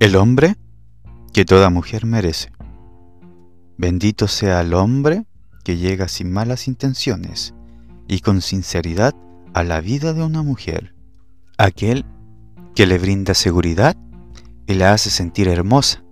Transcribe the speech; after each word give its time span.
El 0.00 0.14
hombre 0.14 0.54
que 1.32 1.44
toda 1.44 1.70
mujer 1.70 2.06
merece. 2.06 2.52
Bendito 3.76 4.28
sea 4.28 4.60
el 4.60 4.72
hombre 4.74 5.24
que 5.64 5.76
llega 5.76 6.06
sin 6.06 6.30
malas 6.30 6.68
intenciones 6.68 7.52
y 8.06 8.20
con 8.20 8.40
sinceridad 8.40 9.16
a 9.54 9.64
la 9.64 9.80
vida 9.80 10.12
de 10.12 10.22
una 10.22 10.44
mujer. 10.44 10.94
Aquel 11.58 12.04
que 12.76 12.86
le 12.86 12.96
brinda 12.98 13.34
seguridad 13.34 13.96
y 14.68 14.74
la 14.74 14.92
hace 14.92 15.10
sentir 15.10 15.48
hermosa, 15.48 16.04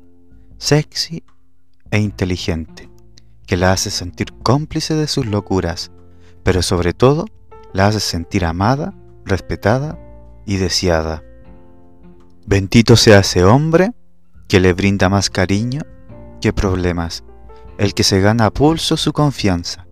sexy 0.59 1.23
e 1.93 2.01
inteligente, 2.01 2.91
que 3.47 3.57
la 3.57 3.71
hace 3.71 3.93
sentir 3.93 4.33
cómplice 4.43 4.95
de 4.95 5.07
sus 5.07 5.27
locuras, 5.27 5.93
pero 6.43 6.61
sobre 6.63 6.93
todo 6.93 7.27
la 7.73 7.87
hace 7.87 8.01
sentir 8.01 8.47
amada, 8.47 8.95
respetada 9.25 9.97
y 10.45 10.57
deseada. 10.57 11.23
Bendito 12.49 12.95
sea 12.95 13.19
ese 13.21 13.43
hombre 13.43 13.91
que 14.47 14.61
le 14.61 14.73
brinda 14.73 15.09
más 15.09 15.31
cariño 15.31 15.81
que 16.41 16.53
problemas, 16.53 17.25
el 17.77 17.93
que 17.93 18.05
se 18.05 18.21
gana 18.21 18.47
a 18.47 18.51
pulso 18.53 18.97
su 18.97 19.13
confianza 19.13 19.89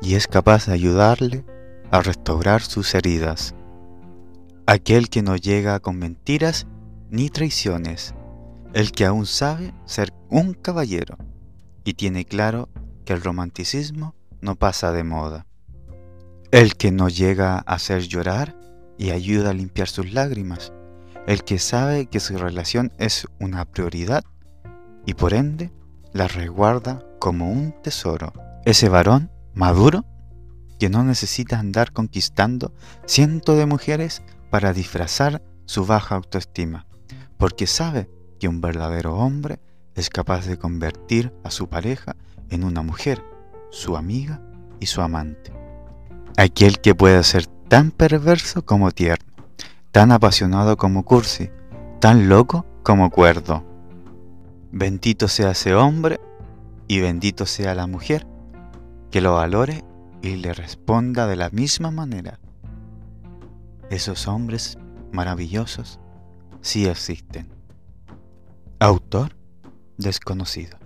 y 0.00 0.14
es 0.14 0.28
capaz 0.28 0.66
de 0.66 0.74
ayudarle 0.74 1.44
a 1.90 2.00
restaurar 2.00 2.62
sus 2.62 2.94
heridas. 2.94 3.52
Aquel 4.64 5.08
que 5.08 5.22
no 5.22 5.34
llega 5.34 5.80
con 5.80 5.98
mentiras 5.98 6.68
ni 7.10 7.30
traiciones, 7.30 8.14
el 8.74 8.92
que 8.92 9.04
aún 9.04 9.26
sabe 9.26 9.74
ser 9.84 10.14
un 10.30 10.54
caballero 10.54 11.18
y 11.82 11.94
tiene 11.94 12.24
claro 12.24 12.68
que 13.04 13.12
el 13.12 13.22
romanticismo 13.22 14.14
no 14.40 14.54
pasa 14.54 14.92
de 14.92 15.02
moda. 15.02 15.46
El 16.52 16.76
que 16.76 16.92
no 16.92 17.08
llega 17.08 17.56
a 17.56 17.58
hacer 17.58 18.02
llorar 18.02 18.56
y 18.98 19.10
ayuda 19.10 19.50
a 19.50 19.54
limpiar 19.54 19.88
sus 19.88 20.12
lágrimas, 20.12 20.72
el 21.28 21.44
que 21.44 21.58
sabe 21.58 22.06
que 22.06 22.20
su 22.20 22.38
relación 22.38 22.90
es 22.96 23.28
una 23.38 23.66
prioridad 23.66 24.24
y 25.04 25.12
por 25.12 25.34
ende 25.34 25.70
la 26.14 26.26
resguarda 26.26 27.04
como 27.18 27.52
un 27.52 27.74
tesoro. 27.82 28.32
Ese 28.64 28.88
varón 28.88 29.30
maduro 29.52 30.06
que 30.80 30.88
no 30.88 31.04
necesita 31.04 31.58
andar 31.58 31.92
conquistando 31.92 32.72
cientos 33.04 33.58
de 33.58 33.66
mujeres 33.66 34.22
para 34.48 34.72
disfrazar 34.72 35.42
su 35.66 35.84
baja 35.84 36.14
autoestima, 36.14 36.86
porque 37.36 37.66
sabe 37.66 38.08
que 38.40 38.48
un 38.48 38.62
verdadero 38.62 39.14
hombre 39.14 39.60
es 39.94 40.08
capaz 40.08 40.46
de 40.46 40.56
convertir 40.56 41.34
a 41.44 41.50
su 41.50 41.68
pareja 41.68 42.16
en 42.48 42.64
una 42.64 42.80
mujer, 42.80 43.22
su 43.70 43.98
amiga 43.98 44.40
y 44.80 44.86
su 44.86 45.02
amante. 45.02 45.52
Aquel 46.38 46.80
que 46.80 46.94
puede 46.94 47.22
ser 47.22 47.44
tan 47.68 47.90
perverso 47.90 48.64
como 48.64 48.92
tierno 48.92 49.27
tan 49.92 50.12
apasionado 50.12 50.76
como 50.76 51.04
Cursi, 51.04 51.50
tan 52.00 52.28
loco 52.28 52.66
como 52.82 53.10
cuerdo. 53.10 53.64
Bendito 54.70 55.28
sea 55.28 55.52
ese 55.52 55.74
hombre 55.74 56.20
y 56.86 57.00
bendito 57.00 57.46
sea 57.46 57.74
la 57.74 57.86
mujer 57.86 58.26
que 59.10 59.20
lo 59.20 59.34
valore 59.34 59.84
y 60.22 60.36
le 60.36 60.52
responda 60.52 61.26
de 61.26 61.36
la 61.36 61.50
misma 61.50 61.90
manera. 61.90 62.38
Esos 63.90 64.28
hombres 64.28 64.78
maravillosos 65.12 65.98
sí 66.60 66.86
existen. 66.86 67.48
Autor 68.80 69.36
desconocido. 69.96 70.77